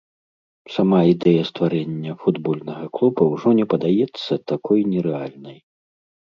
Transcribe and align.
Сама 0.75 0.99
ідэя 1.13 1.43
стварэння 1.49 2.15
футбольнага 2.23 2.85
клуба 2.97 3.27
ўжо 3.35 3.49
не 3.61 3.65
падаецца 3.75 4.33
такой 4.55 4.79
нерэальнай. 4.97 5.57